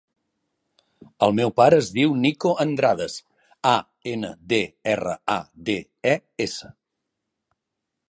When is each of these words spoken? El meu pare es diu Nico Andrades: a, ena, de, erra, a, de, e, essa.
El 1.27 1.35
meu 1.39 1.51
pare 1.61 1.79
es 1.83 1.89
diu 1.97 2.15
Nico 2.23 2.55
Andrades: 2.65 3.19
a, 3.75 3.77
ena, 4.15 4.35
de, 4.55 4.63
erra, 4.97 5.17
a, 5.39 5.41
de, 5.71 5.81
e, 6.15 6.19
essa. 6.49 6.77